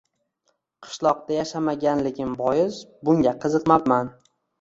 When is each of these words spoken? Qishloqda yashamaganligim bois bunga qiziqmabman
Qishloqda 0.85 1.35
yashamaganligim 1.35 2.31
bois 2.39 2.79
bunga 3.11 3.35
qiziqmabman 3.45 4.11